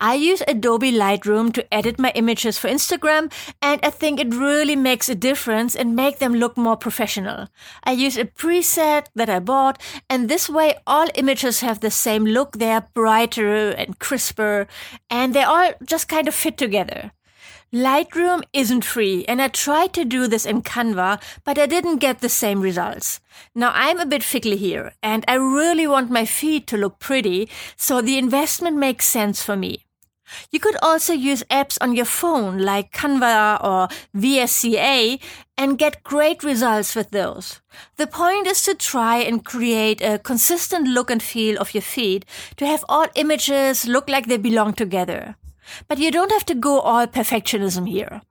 I 0.01 0.15
use 0.15 0.43
Adobe 0.47 0.93
Lightroom 0.93 1.53
to 1.55 1.75
edit 1.75 1.99
my 1.99 2.13
images 2.15 2.59
for 2.59 2.69
Instagram, 2.69 3.33
and 3.61 3.81
I 3.83 3.91
think 3.91 4.21
it 4.21 4.35
really 4.35 4.77
makes 4.77 5.09
a 5.09 5.15
difference 5.15 5.75
and 5.75 5.97
make 5.97 6.19
them 6.19 6.35
look 6.35 6.57
more 6.57 6.77
professional. 6.77 7.49
I 7.85 7.93
use 7.93 8.17
a 8.17 8.25
preset 8.25 9.07
that 9.15 9.31
I 9.31 9.39
bought, 9.39 9.81
and 10.09 10.29
this 10.29 10.49
way 10.49 10.75
all 10.87 11.09
images 11.15 11.61
have 11.61 11.81
the 11.81 11.91
same 11.91 12.25
look. 12.25 12.59
They're 12.59 12.89
brighter 12.95 13.71
and 13.71 13.99
crisper, 13.99 14.67
and 15.09 15.35
they 15.35 15.43
all 15.43 15.73
just 15.85 16.09
kind 16.09 16.29
of 16.29 16.35
fit 16.35 16.57
together. 16.57 17.13
Lightroom 17.73 18.43
isn't 18.53 18.85
free, 18.85 19.25
and 19.29 19.41
I 19.41 19.47
tried 19.47 19.93
to 19.93 20.05
do 20.05 20.27
this 20.27 20.45
in 20.45 20.63
Canva, 20.63 21.23
but 21.45 21.57
I 21.57 21.67
didn't 21.67 21.99
get 21.99 22.19
the 22.19 22.29
same 22.29 22.61
results. 22.61 23.21
Now 23.55 23.71
I'm 23.73 24.01
a 24.01 24.07
bit 24.07 24.25
fickle 24.25 24.57
here, 24.57 24.93
and 25.05 25.25
I 25.29 25.35
really 25.35 25.87
want 25.87 26.11
my 26.11 26.25
feed 26.25 26.67
to 26.67 26.77
look 26.77 26.99
pretty, 26.99 27.49
so 27.77 28.03
the 28.03 28.19
investment 28.19 28.77
makes 28.77 29.07
sense 29.07 29.45
for 29.45 29.55
me. 29.55 29.87
You 30.51 30.59
could 30.59 30.77
also 30.83 31.13
use 31.13 31.45
apps 31.45 31.79
on 31.81 31.95
your 31.95 32.07
phone 32.07 32.59
like 32.59 32.93
Canva 32.93 33.63
or 33.63 33.89
VSCO 34.17 35.21
and 35.57 35.79
get 35.79 36.03
great 36.03 36.43
results 36.43 36.97
with 36.97 37.11
those. 37.13 37.61
The 37.99 38.09
point 38.09 38.49
is 38.49 38.65
to 38.65 38.75
try 38.75 39.19
and 39.19 39.45
create 39.45 40.03
a 40.03 40.19
consistent 40.19 40.89
look 40.89 41.09
and 41.09 41.23
feel 41.23 41.57
of 41.59 41.73
your 41.73 41.83
feed 41.83 42.27
to 42.57 42.67
have 42.67 42.85
all 42.89 43.07
images 43.15 43.87
look 43.87 44.09
like 44.09 44.27
they 44.27 44.39
belong 44.39 44.73
together. 44.73 45.37
But 45.89 45.99
you 45.99 46.11
don't 46.11 46.33
have 46.33 46.47
to 46.47 46.55
go 46.55 46.81
all 46.81 47.07
perfectionism 47.07 47.89
here. 47.89 48.23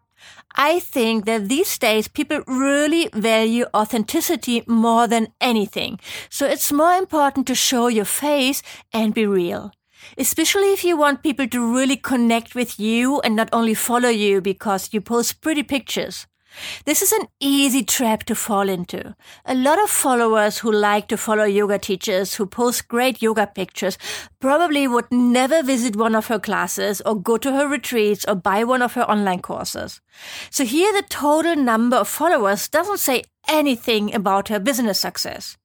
I 0.56 0.80
think 0.80 1.26
that 1.26 1.48
these 1.48 1.78
days 1.78 2.08
people 2.08 2.42
really 2.48 3.10
value 3.14 3.66
authenticity 3.74 4.64
more 4.68 5.08
than 5.08 5.28
anything. 5.40 6.00
So 6.30 6.46
it's 6.46 6.72
more 6.72 6.94
important 6.94 7.48
to 7.48 7.56
show 7.56 7.88
your 7.88 8.06
face 8.06 8.62
and 8.92 9.14
be 9.14 9.26
real. 9.26 9.72
Especially 10.18 10.74
if 10.74 10.84
you 10.84 10.98
want 10.98 11.24
people 11.24 11.48
to 11.48 11.74
really 11.76 11.98
connect 11.98 12.56
with 12.56 12.80
you 12.80 13.20
and 13.22 13.36
not 13.36 13.50
only 13.54 13.74
follow 13.74 14.10
you 14.10 14.42
because 14.42 14.90
you 14.92 15.02
post 15.02 15.42
pretty 15.42 15.64
pictures. 15.64 16.26
This 16.86 17.02
is 17.02 17.12
an 17.12 17.28
easy 17.40 17.84
trap 17.84 18.24
to 18.26 18.36
fall 18.36 18.70
into. 18.70 19.16
A 19.46 19.56
lot 19.56 19.82
of 19.82 19.90
followers 19.90 20.60
who 20.60 20.72
like 20.72 21.08
to 21.08 21.18
follow 21.18 21.44
yoga 21.44 21.78
teachers 21.78 22.36
who 22.36 22.46
post 22.46 22.88
great 22.88 23.22
yoga 23.22 23.48
pictures 23.48 23.98
probably 24.40 24.88
would 24.88 25.12
never 25.12 25.64
visit 25.64 25.96
one 25.96 26.16
of 26.16 26.28
her 26.28 26.40
classes 26.40 27.02
or 27.06 27.22
go 27.22 27.38
to 27.38 27.52
her 27.54 27.68
retreats 27.68 28.26
or 28.28 28.36
buy 28.36 28.64
one 28.64 28.82
of 28.82 28.94
her 28.94 29.10
online 29.10 29.42
courses. 29.42 30.02
So 30.50 30.66
here 30.66 30.92
the 30.94 31.08
total 31.08 31.56
number 31.56 31.98
of 31.98 32.08
followers 32.08 32.68
doesn't 32.68 33.00
say 33.00 33.24
anything 33.48 34.14
about 34.14 34.48
her 34.50 34.60
business 34.60 35.00
success. 35.00 35.58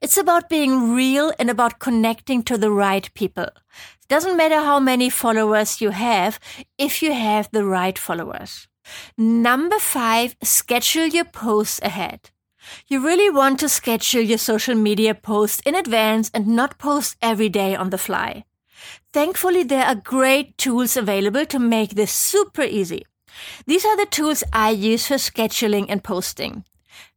It's 0.00 0.16
about 0.16 0.48
being 0.48 0.92
real 0.94 1.32
and 1.38 1.50
about 1.50 1.78
connecting 1.78 2.42
to 2.44 2.58
the 2.58 2.70
right 2.70 3.12
people. 3.14 3.44
It 3.44 4.08
doesn't 4.08 4.36
matter 4.36 4.56
how 4.56 4.80
many 4.80 5.10
followers 5.10 5.80
you 5.80 5.90
have 5.90 6.40
if 6.78 7.02
you 7.02 7.12
have 7.12 7.48
the 7.52 7.64
right 7.64 7.98
followers. 7.98 8.68
Number 9.16 9.78
five, 9.78 10.36
schedule 10.42 11.06
your 11.06 11.24
posts 11.24 11.80
ahead. 11.82 12.30
You 12.86 13.04
really 13.04 13.30
want 13.30 13.60
to 13.60 13.68
schedule 13.68 14.22
your 14.22 14.38
social 14.38 14.74
media 14.74 15.14
posts 15.14 15.62
in 15.64 15.74
advance 15.74 16.30
and 16.34 16.46
not 16.46 16.78
post 16.78 17.16
every 17.22 17.48
day 17.48 17.74
on 17.74 17.90
the 17.90 17.98
fly. 17.98 18.44
Thankfully, 19.12 19.62
there 19.62 19.84
are 19.84 19.94
great 19.94 20.56
tools 20.58 20.96
available 20.96 21.46
to 21.46 21.58
make 21.58 21.90
this 21.90 22.12
super 22.12 22.62
easy. 22.62 23.06
These 23.66 23.84
are 23.84 23.96
the 23.96 24.06
tools 24.06 24.44
I 24.52 24.70
use 24.70 25.06
for 25.06 25.14
scheduling 25.14 25.86
and 25.88 26.02
posting. 26.02 26.64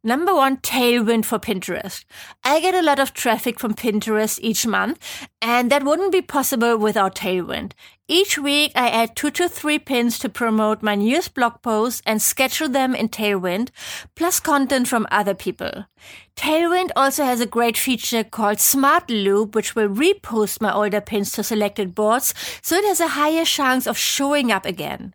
Number 0.04 0.34
one, 0.34 0.56
Tailwind 0.58 1.24
for 1.24 1.38
Pinterest. 1.38 2.04
I 2.42 2.60
get 2.60 2.74
a 2.74 2.82
lot 2.82 2.98
of 2.98 3.14
traffic 3.14 3.60
from 3.60 3.74
Pinterest 3.74 4.38
each 4.42 4.66
month, 4.66 4.98
and 5.40 5.70
that 5.70 5.84
wouldn't 5.84 6.12
be 6.12 6.22
possible 6.22 6.76
without 6.76 7.14
Tailwind. 7.14 7.72
Each 8.08 8.36
week, 8.36 8.72
I 8.74 8.88
add 8.90 9.14
two 9.14 9.30
to 9.30 9.48
three 9.48 9.78
pins 9.78 10.18
to 10.18 10.28
promote 10.28 10.82
my 10.82 10.96
newest 10.96 11.34
blog 11.34 11.62
posts 11.62 12.02
and 12.04 12.20
schedule 12.20 12.68
them 12.68 12.94
in 12.94 13.08
Tailwind, 13.08 13.70
plus 14.16 14.40
content 14.40 14.88
from 14.88 15.06
other 15.10 15.34
people. 15.34 15.86
Tailwind 16.36 16.90
also 16.96 17.24
has 17.24 17.40
a 17.40 17.46
great 17.46 17.76
feature 17.76 18.24
called 18.24 18.58
Smart 18.58 19.08
Loop, 19.08 19.54
which 19.54 19.74
will 19.74 19.88
repost 19.88 20.60
my 20.60 20.72
older 20.72 21.00
pins 21.00 21.32
to 21.32 21.44
selected 21.44 21.94
boards, 21.94 22.34
so 22.60 22.76
it 22.76 22.84
has 22.84 23.00
a 23.00 23.08
higher 23.08 23.44
chance 23.44 23.86
of 23.86 23.96
showing 23.96 24.50
up 24.50 24.66
again. 24.66 25.14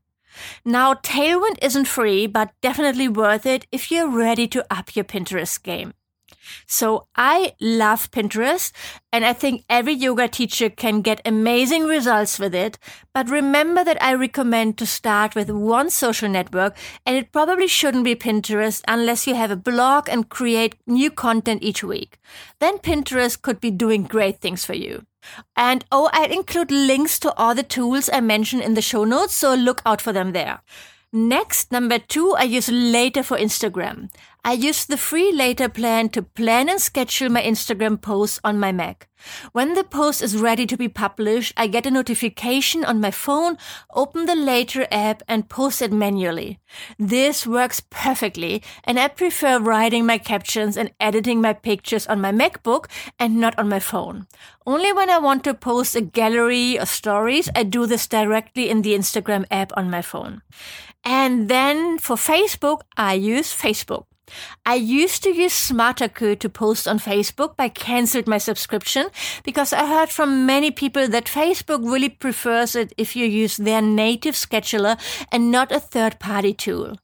Now, 0.65 0.93
Tailwind 0.93 1.57
isn't 1.61 1.85
free, 1.85 2.27
but 2.27 2.51
definitely 2.61 3.07
worth 3.07 3.45
it 3.45 3.67
if 3.71 3.91
you're 3.91 4.09
ready 4.09 4.47
to 4.49 4.65
up 4.69 4.95
your 4.95 5.05
Pinterest 5.05 5.61
game. 5.61 5.93
So 6.65 7.07
I 7.15 7.53
love 7.59 8.11
Pinterest 8.11 8.71
and 9.11 9.25
I 9.25 9.33
think 9.33 9.63
every 9.69 9.93
yoga 9.93 10.27
teacher 10.27 10.69
can 10.69 11.01
get 11.01 11.21
amazing 11.25 11.83
results 11.85 12.39
with 12.39 12.53
it. 12.53 12.77
But 13.13 13.29
remember 13.29 13.83
that 13.83 14.01
I 14.01 14.13
recommend 14.13 14.77
to 14.77 14.85
start 14.85 15.35
with 15.35 15.49
one 15.49 15.89
social 15.89 16.29
network 16.29 16.77
and 17.05 17.15
it 17.15 17.31
probably 17.31 17.67
shouldn't 17.67 18.03
be 18.03 18.15
Pinterest 18.15 18.81
unless 18.87 19.27
you 19.27 19.35
have 19.35 19.51
a 19.51 19.55
blog 19.55 20.09
and 20.09 20.29
create 20.29 20.75
new 20.85 21.11
content 21.11 21.63
each 21.63 21.83
week. 21.83 22.17
Then 22.59 22.77
Pinterest 22.79 23.41
could 23.41 23.59
be 23.59 23.71
doing 23.71 24.03
great 24.03 24.39
things 24.39 24.65
for 24.65 24.73
you. 24.73 25.05
And 25.55 25.85
oh, 25.91 26.09
I'll 26.13 26.31
include 26.31 26.71
links 26.71 27.19
to 27.19 27.33
all 27.35 27.55
the 27.55 27.63
tools 27.63 28.09
I 28.11 28.21
mentioned 28.21 28.63
in 28.63 28.73
the 28.73 28.81
show 28.81 29.03
notes, 29.03 29.33
so 29.33 29.53
look 29.53 29.81
out 29.85 30.01
for 30.01 30.13
them 30.13 30.33
there. 30.33 30.61
Next, 31.13 31.71
number 31.71 31.99
two, 31.99 32.35
I 32.37 32.43
use 32.43 32.69
Later 32.69 33.23
for 33.23 33.37
Instagram. 33.37 34.09
I 34.47 34.53
use 34.53 34.85
the 34.85 34.95
free 34.95 35.33
Later 35.33 35.67
plan 35.67 36.07
to 36.15 36.21
plan 36.21 36.69
and 36.69 36.79
schedule 36.79 37.27
my 37.27 37.41
Instagram 37.41 38.01
posts 38.01 38.39
on 38.45 38.57
my 38.57 38.71
Mac. 38.71 39.09
When 39.51 39.73
the 39.73 39.83
post 39.83 40.21
is 40.21 40.37
ready 40.37 40.65
to 40.67 40.77
be 40.77 40.87
published, 40.87 41.53
I 41.57 41.67
get 41.67 41.85
a 41.85 41.91
notification 41.91 42.85
on 42.85 43.01
my 43.01 43.11
phone, 43.11 43.57
open 43.93 44.25
the 44.25 44.37
Later 44.37 44.87
app, 44.89 45.21
and 45.27 45.49
post 45.49 45.81
it 45.81 45.91
manually. 45.91 46.59
This 46.97 47.45
works 47.45 47.81
perfectly, 47.89 48.63
and 48.85 48.97
I 48.97 49.09
prefer 49.09 49.59
writing 49.59 50.05
my 50.05 50.17
captions 50.17 50.77
and 50.77 50.93
editing 50.97 51.41
my 51.41 51.51
pictures 51.51 52.07
on 52.07 52.21
my 52.21 52.31
MacBook 52.31 52.85
and 53.19 53.41
not 53.41 53.59
on 53.59 53.67
my 53.67 53.81
phone. 53.81 54.27
Only 54.65 54.93
when 54.93 55.09
I 55.09 55.17
want 55.17 55.43
to 55.43 55.53
post 55.53 55.93
a 55.93 55.99
gallery 55.99 56.79
or 56.79 56.85
stories, 56.85 57.49
I 57.53 57.63
do 57.63 57.85
this 57.85 58.07
directly 58.07 58.69
in 58.69 58.81
the 58.81 58.95
Instagram 58.95 59.43
app 59.51 59.73
on 59.75 59.89
my 59.89 60.01
phone. 60.01 60.41
And 61.03 61.49
then 61.49 61.97
for 61.97 62.15
Facebook, 62.15 62.83
I 62.95 63.15
use 63.15 63.53
Facebook. 63.53 64.05
I 64.65 64.75
used 64.75 65.23
to 65.23 65.29
use 65.29 65.53
SmarterQueue 65.53 66.39
to 66.39 66.49
post 66.49 66.87
on 66.87 66.99
Facebook, 66.99 67.55
but 67.57 67.63
I 67.63 67.69
cancelled 67.69 68.27
my 68.27 68.37
subscription 68.37 69.07
because 69.43 69.73
I 69.73 69.85
heard 69.87 70.09
from 70.09 70.45
many 70.45 70.71
people 70.71 71.07
that 71.07 71.25
Facebook 71.25 71.83
really 71.83 72.09
prefers 72.09 72.75
it 72.75 72.93
if 72.97 73.15
you 73.15 73.25
use 73.25 73.57
their 73.57 73.81
native 73.81 74.35
scheduler 74.35 74.99
and 75.31 75.51
not 75.51 75.71
a 75.71 75.79
third 75.79 76.19
party 76.19 76.53
tool. 76.53 76.97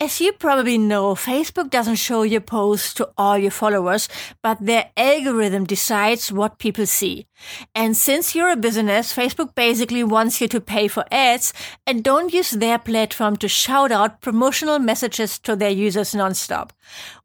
As 0.00 0.20
you 0.20 0.32
probably 0.32 0.78
know, 0.78 1.14
Facebook 1.14 1.70
doesn't 1.70 1.96
show 1.96 2.22
your 2.22 2.40
posts 2.40 2.94
to 2.94 3.10
all 3.16 3.38
your 3.38 3.50
followers, 3.50 4.08
but 4.42 4.58
their 4.60 4.90
algorithm 4.96 5.64
decides 5.64 6.32
what 6.32 6.58
people 6.58 6.86
see. 6.86 7.26
And 7.74 7.96
since 7.96 8.34
you're 8.34 8.50
a 8.50 8.56
business, 8.56 9.14
Facebook 9.14 9.54
basically 9.54 10.04
wants 10.04 10.40
you 10.40 10.48
to 10.48 10.60
pay 10.60 10.88
for 10.88 11.04
ads 11.10 11.52
and 11.86 12.04
don't 12.04 12.32
use 12.32 12.50
their 12.50 12.78
platform 12.78 13.36
to 13.38 13.48
shout 13.48 13.92
out 13.92 14.20
promotional 14.20 14.78
messages 14.78 15.38
to 15.40 15.56
their 15.56 15.70
users 15.70 16.12
nonstop. 16.12 16.70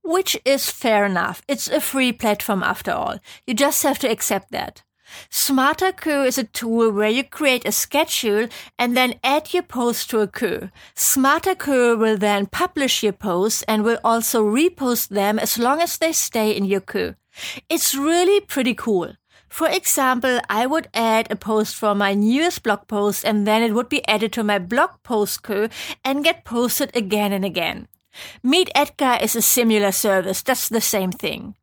Which 0.04 0.38
is 0.46 0.70
fair 0.70 1.06
enough. 1.06 1.42
It's 1.48 1.68
a 1.68 1.82
free 1.82 2.12
platform 2.14 2.64
after 2.64 2.92
all. 2.92 3.18
You 3.48 3.54
just 3.54 3.84
have 3.84 4.00
to 4.00 4.10
accept 4.10 4.52
that. 4.52 4.84
SmarterQueue 5.30 6.28
is 6.28 6.38
a 6.38 6.44
tool 6.44 6.92
where 6.92 7.10
you 7.10 7.24
create 7.24 7.68
a 7.68 7.72
schedule 7.72 8.48
and 8.78 8.96
then 8.96 9.20
add 9.24 9.54
your 9.54 9.64
post 9.64 10.10
to 10.10 10.20
a 10.20 10.28
queue. 10.28 10.70
SmarterQueue 10.96 11.98
will 11.98 12.18
then 12.18 12.48
publish 12.48 13.04
your 13.04 13.14
posts 13.14 13.64
and 13.68 13.84
will 13.84 14.00
also 14.04 14.44
repost 14.44 15.10
them 15.10 15.40
as 15.40 15.58
long 15.58 15.82
as 15.82 15.98
they 15.98 16.12
stay 16.12 16.52
in 16.52 16.66
your 16.66 16.82
queue. 16.82 17.16
It's 17.70 17.96
really 17.96 18.40
pretty 18.42 18.74
cool. 18.74 19.14
For 19.50 19.70
example, 19.70 20.42
I 20.50 20.66
would 20.66 20.90
add 20.94 21.32
a 21.32 21.36
post 21.36 21.76
for 21.76 21.96
my 21.96 22.14
newest 22.14 22.64
blog 22.64 22.88
post 22.88 23.24
and 23.24 23.48
then 23.48 23.64
it 23.64 23.74
would 23.74 23.90
be 23.90 24.06
added 24.08 24.34
to 24.34 24.44
my 24.44 24.60
blog 24.60 24.92
post 25.04 25.44
queue 25.44 25.70
and 26.04 26.24
get 26.24 26.44
posted 26.44 26.96
again 26.96 27.32
and 27.32 27.46
again. 27.46 27.88
Meet 28.44 28.70
Edgar 28.76 29.18
is 29.22 29.36
a 29.36 29.42
similar 29.42 29.92
service, 29.92 30.42
that's 30.42 30.70
the 30.70 30.82
same 30.82 31.12
thing. 31.12 31.56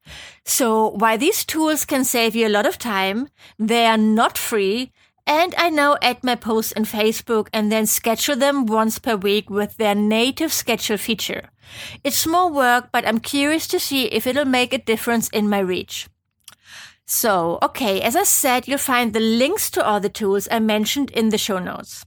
So 0.45 0.89
while 0.89 1.19
these 1.19 1.45
tools 1.45 1.85
can 1.85 2.05
save 2.05 2.35
you 2.35 2.47
a 2.47 2.57
lot 2.57 2.67
of 2.67 2.79
time, 2.79 3.29
they 3.59 3.87
are 3.87 3.99
not 3.99 4.37
free, 4.37 4.93
and 5.27 5.55
I 5.57 5.71
now 5.71 5.97
add 6.03 6.25
my 6.25 6.35
posts 6.35 6.73
in 6.73 6.85
Facebook 6.85 7.49
and 7.53 7.71
then 7.71 7.87
schedule 7.87 8.37
them 8.37 8.67
once 8.67 8.99
per 8.99 9.17
week 9.17 9.49
with 9.49 9.77
their 9.77 9.95
native 9.95 10.53
schedule 10.53 10.97
feature. 10.97 11.51
It's 12.03 12.27
more 12.27 12.51
work, 12.51 12.91
but 12.93 13.07
I'm 13.07 13.21
curious 13.21 13.67
to 13.69 13.81
see 13.81 14.07
if 14.07 14.27
it'll 14.27 14.45
make 14.45 14.73
a 14.73 14.79
difference 14.79 15.29
in 15.29 15.49
my 15.49 15.61
reach. 15.61 16.09
So, 17.07 17.59
okay, 17.63 18.01
as 18.01 18.17
I 18.17 18.25
said, 18.25 18.67
you'll 18.67 18.79
find 18.79 19.13
the 19.13 19.21
links 19.21 19.71
to 19.73 19.85
all 19.85 20.01
the 20.01 20.09
tools 20.09 20.49
I 20.51 20.59
mentioned 20.59 21.11
in 21.11 21.29
the 21.29 21.39
show 21.39 21.59
notes. 21.59 22.05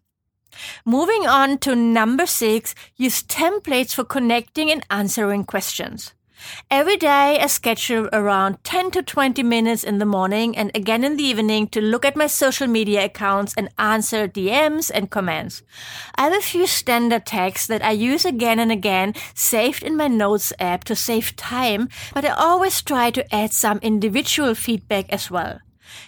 Moving 0.85 1.27
on 1.27 1.57
to 1.59 1.75
number 1.75 2.25
six, 2.25 2.75
use 2.95 3.24
templates 3.24 3.93
for 3.93 4.03
connecting 4.03 4.71
and 4.71 4.85
answering 4.89 5.43
questions. 5.45 6.13
Every 6.69 6.97
day, 6.97 7.39
I 7.39 7.47
schedule 7.47 8.09
around 8.12 8.63
10 8.63 8.91
to 8.91 9.03
20 9.03 9.41
minutes 9.43 9.83
in 9.83 9.97
the 9.97 10.05
morning 10.05 10.55
and 10.57 10.71
again 10.75 11.03
in 11.03 11.17
the 11.17 11.24
evening 11.24 11.67
to 11.69 11.81
look 11.81 12.05
at 12.05 12.15
my 12.15 12.27
social 12.27 12.67
media 12.67 13.05
accounts 13.05 13.53
and 13.57 13.69
answer 13.77 14.27
DMs 14.27 14.91
and 14.93 15.09
comments. 15.09 15.63
I 16.15 16.24
have 16.24 16.33
a 16.33 16.41
few 16.41 16.67
standard 16.67 17.25
texts 17.25 17.67
that 17.67 17.83
I 17.83 17.91
use 17.91 18.25
again 18.25 18.59
and 18.59 18.71
again 18.71 19.13
saved 19.33 19.83
in 19.83 19.97
my 19.97 20.07
notes 20.07 20.53
app 20.59 20.83
to 20.85 20.95
save 20.95 21.35
time, 21.35 21.89
but 22.13 22.25
I 22.25 22.29
always 22.29 22.81
try 22.81 23.12
to 23.12 23.35
add 23.35 23.53
some 23.53 23.79
individual 23.79 24.55
feedback 24.55 25.09
as 25.09 25.31
well. 25.31 25.59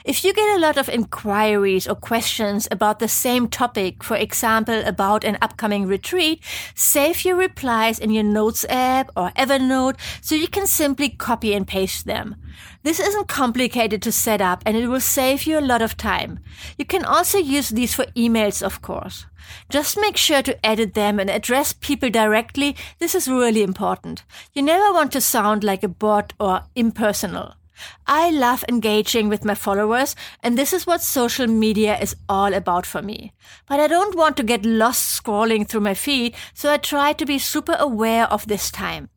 If 0.03 0.23
you 0.23 0.33
get 0.33 0.57
a 0.57 0.59
lot 0.59 0.77
of 0.77 0.89
inquiries 0.89 1.87
or 1.87 1.95
questions 1.95 2.67
about 2.71 2.99
the 2.99 3.07
same 3.07 3.47
topic, 3.47 4.03
for 4.03 4.15
example, 4.15 4.81
about 4.85 5.23
an 5.23 5.37
upcoming 5.41 5.85
retreat, 5.85 6.41
save 6.75 7.25
your 7.25 7.35
replies 7.35 7.99
in 7.99 8.11
your 8.11 8.23
Notes 8.23 8.65
app 8.69 9.11
or 9.15 9.31
Evernote 9.31 9.97
so 10.21 10.35
you 10.35 10.47
can 10.47 10.67
simply 10.67 11.09
copy 11.09 11.53
and 11.53 11.67
paste 11.67 12.05
them. 12.05 12.35
This 12.83 12.99
isn't 12.99 13.27
complicated 13.27 14.01
to 14.03 14.11
set 14.11 14.39
up 14.39 14.63
and 14.65 14.77
it 14.77 14.87
will 14.87 15.01
save 15.01 15.43
you 15.43 15.59
a 15.59 15.61
lot 15.61 15.81
of 15.81 15.97
time. 15.97 16.39
You 16.77 16.85
can 16.85 17.03
also 17.03 17.37
use 17.37 17.69
these 17.69 17.93
for 17.93 18.05
emails, 18.15 18.63
of 18.63 18.81
course. 18.81 19.25
Just 19.69 19.99
make 19.99 20.17
sure 20.17 20.41
to 20.41 20.65
edit 20.65 20.93
them 20.93 21.19
and 21.19 21.29
address 21.29 21.73
people 21.73 22.09
directly. 22.09 22.75
This 22.99 23.13
is 23.13 23.27
really 23.27 23.61
important. 23.61 24.23
You 24.53 24.61
never 24.61 24.93
want 24.93 25.11
to 25.13 25.21
sound 25.21 25.63
like 25.63 25.83
a 25.83 25.89
bot 25.89 26.33
or 26.39 26.63
impersonal. 26.75 27.56
I 28.05 28.29
love 28.29 28.63
engaging 28.67 29.29
with 29.29 29.45
my 29.45 29.55
followers, 29.55 30.15
and 30.41 30.57
this 30.57 30.73
is 30.73 30.87
what 30.87 31.01
social 31.01 31.47
media 31.47 31.97
is 31.99 32.15
all 32.27 32.53
about 32.53 32.85
for 32.85 33.01
me. 33.01 33.33
But 33.67 33.79
I 33.79 33.87
don't 33.87 34.15
want 34.15 34.37
to 34.37 34.43
get 34.43 34.65
lost 34.65 35.23
scrolling 35.23 35.67
through 35.67 35.81
my 35.81 35.93
feed, 35.93 36.35
so 36.53 36.71
I 36.71 36.77
try 36.77 37.13
to 37.13 37.25
be 37.25 37.39
super 37.39 37.75
aware 37.79 38.25
of 38.31 38.47
this 38.47 38.71
time. 38.71 39.09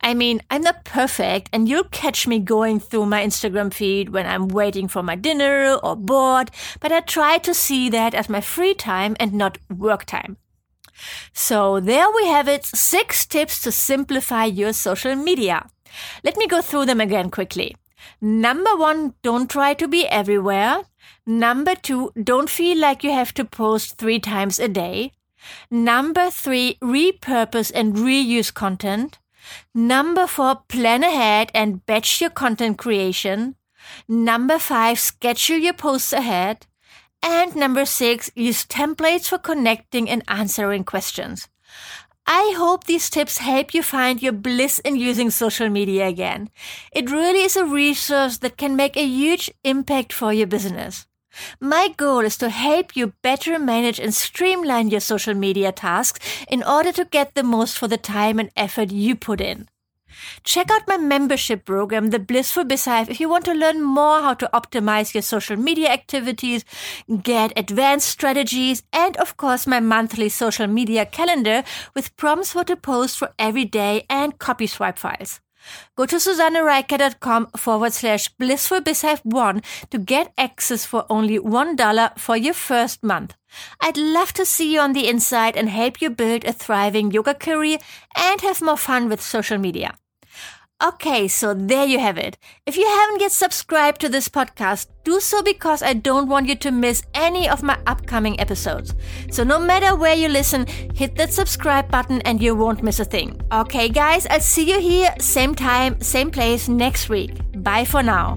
I 0.00 0.14
mean, 0.14 0.42
I'm 0.50 0.62
not 0.62 0.84
perfect, 0.84 1.48
and 1.52 1.68
you'll 1.68 1.84
catch 1.84 2.26
me 2.26 2.38
going 2.38 2.80
through 2.80 3.06
my 3.06 3.24
Instagram 3.24 3.72
feed 3.72 4.10
when 4.10 4.26
I'm 4.26 4.48
waiting 4.48 4.88
for 4.88 5.02
my 5.02 5.16
dinner 5.16 5.74
or 5.82 5.96
bored, 5.96 6.50
but 6.80 6.92
I 6.92 7.00
try 7.00 7.38
to 7.38 7.54
see 7.54 7.88
that 7.90 8.14
as 8.14 8.28
my 8.28 8.40
free 8.40 8.74
time 8.74 9.16
and 9.18 9.32
not 9.32 9.58
work 9.74 10.04
time. 10.04 10.36
So 11.32 11.80
there 11.80 12.10
we 12.10 12.26
have 12.26 12.48
it 12.48 12.64
six 12.64 13.26
tips 13.26 13.60
to 13.62 13.72
simplify 13.72 14.44
your 14.44 14.72
social 14.72 15.14
media. 15.14 15.68
Let 16.22 16.36
me 16.36 16.46
go 16.46 16.62
through 16.62 16.86
them 16.86 17.00
again 17.00 17.30
quickly. 17.30 17.76
Number 18.20 18.76
one, 18.76 19.14
don't 19.22 19.50
try 19.50 19.74
to 19.74 19.88
be 19.88 20.06
everywhere. 20.06 20.82
Number 21.26 21.74
two, 21.74 22.12
don't 22.22 22.50
feel 22.50 22.78
like 22.78 23.04
you 23.04 23.12
have 23.12 23.34
to 23.34 23.44
post 23.44 23.98
three 23.98 24.18
times 24.18 24.58
a 24.58 24.68
day. 24.68 25.12
Number 25.70 26.30
three, 26.30 26.78
repurpose 26.82 27.70
and 27.74 27.94
reuse 27.94 28.52
content. 28.52 29.18
Number 29.74 30.26
four, 30.26 30.62
plan 30.68 31.04
ahead 31.04 31.50
and 31.54 31.84
batch 31.86 32.20
your 32.20 32.30
content 32.30 32.78
creation. 32.78 33.54
Number 34.08 34.58
five, 34.58 34.98
schedule 34.98 35.58
your 35.58 35.74
posts 35.74 36.12
ahead. 36.12 36.66
And 37.22 37.56
number 37.56 37.86
six, 37.86 38.30
use 38.34 38.64
templates 38.64 39.28
for 39.28 39.38
connecting 39.38 40.08
and 40.10 40.22
answering 40.28 40.84
questions. 40.84 41.48
I 42.26 42.54
hope 42.56 42.84
these 42.84 43.08
tips 43.08 43.38
help 43.38 43.72
you 43.72 43.82
find 43.82 44.20
your 44.20 44.32
bliss 44.32 44.80
in 44.80 44.96
using 44.96 45.30
social 45.30 45.68
media 45.68 46.08
again. 46.08 46.50
It 46.92 47.10
really 47.10 47.42
is 47.42 47.56
a 47.56 47.64
resource 47.64 48.38
that 48.38 48.56
can 48.56 48.74
make 48.74 48.96
a 48.96 49.06
huge 49.06 49.50
impact 49.62 50.12
for 50.12 50.32
your 50.32 50.48
business. 50.48 51.06
My 51.60 51.88
goal 51.96 52.20
is 52.20 52.36
to 52.38 52.48
help 52.48 52.96
you 52.96 53.12
better 53.22 53.58
manage 53.58 54.00
and 54.00 54.12
streamline 54.12 54.88
your 54.88 55.00
social 55.00 55.34
media 55.34 55.70
tasks 55.70 56.18
in 56.48 56.62
order 56.62 56.92
to 56.92 57.04
get 57.04 57.34
the 57.34 57.42
most 57.44 57.78
for 57.78 57.88
the 57.88 57.98
time 57.98 58.40
and 58.40 58.50
effort 58.56 58.90
you 58.90 59.14
put 59.14 59.40
in. 59.40 59.68
Check 60.44 60.70
out 60.70 60.86
my 60.86 60.96
membership 60.96 61.64
program, 61.64 62.10
The 62.10 62.18
Blissful 62.18 62.64
BizHive, 62.64 63.08
if 63.08 63.20
you 63.20 63.28
want 63.28 63.44
to 63.46 63.54
learn 63.54 63.82
more 63.82 64.20
how 64.20 64.34
to 64.34 64.50
optimize 64.52 65.14
your 65.14 65.22
social 65.22 65.56
media 65.56 65.88
activities, 65.88 66.64
get 67.22 67.52
advanced 67.56 68.08
strategies, 68.08 68.82
and 68.92 69.16
of 69.16 69.36
course, 69.36 69.66
my 69.66 69.80
monthly 69.80 70.28
social 70.28 70.66
media 70.66 71.06
calendar 71.06 71.64
with 71.94 72.16
prompts 72.16 72.52
for 72.52 72.64
to 72.64 72.76
post 72.76 73.18
for 73.18 73.30
every 73.38 73.64
day 73.64 74.04
and 74.08 74.38
copy 74.38 74.66
swipe 74.66 74.98
files. 74.98 75.40
Go 75.96 76.06
to 76.06 76.16
susannereiker.com 76.16 77.48
forward 77.56 77.92
slash 77.92 78.28
blissful 78.38 78.80
one 79.24 79.62
to 79.90 79.98
get 79.98 80.32
access 80.38 80.86
for 80.86 81.04
only 81.10 81.38
$1 81.38 82.18
for 82.18 82.36
your 82.36 82.54
first 82.54 83.02
month. 83.02 83.34
I'd 83.80 83.96
love 83.96 84.32
to 84.34 84.44
see 84.44 84.72
you 84.72 84.80
on 84.80 84.92
the 84.92 85.08
inside 85.08 85.56
and 85.56 85.68
help 85.68 86.00
you 86.00 86.10
build 86.10 86.44
a 86.44 86.52
thriving 86.52 87.10
yoga 87.10 87.34
career 87.34 87.78
and 88.16 88.40
have 88.42 88.62
more 88.62 88.76
fun 88.76 89.08
with 89.08 89.20
social 89.20 89.58
media. 89.58 89.94
Okay, 90.84 91.26
so 91.26 91.54
there 91.54 91.86
you 91.86 91.98
have 91.98 92.18
it. 92.18 92.36
If 92.66 92.76
you 92.76 92.86
haven't 92.86 93.22
yet 93.22 93.32
subscribed 93.32 93.98
to 94.02 94.10
this 94.10 94.28
podcast, 94.28 94.88
do 95.04 95.20
so 95.20 95.42
because 95.42 95.82
I 95.82 95.94
don't 95.94 96.28
want 96.28 96.48
you 96.48 96.54
to 96.56 96.70
miss 96.70 97.02
any 97.14 97.48
of 97.48 97.62
my 97.62 97.78
upcoming 97.86 98.38
episodes. 98.38 98.94
So 99.30 99.42
no 99.42 99.58
matter 99.58 99.96
where 99.96 100.14
you 100.14 100.28
listen, 100.28 100.66
hit 100.94 101.16
that 101.16 101.32
subscribe 101.32 101.90
button 101.90 102.20
and 102.22 102.42
you 102.42 102.54
won't 102.54 102.82
miss 102.82 103.00
a 103.00 103.06
thing. 103.06 103.40
Okay, 103.50 103.88
guys, 103.88 104.26
I'll 104.26 104.40
see 104.40 104.70
you 104.70 104.78
here, 104.78 105.14
same 105.18 105.54
time, 105.54 105.98
same 106.02 106.30
place 106.30 106.68
next 106.68 107.08
week. 107.08 107.32
Bye 107.62 107.86
for 107.86 108.02
now. 108.02 108.36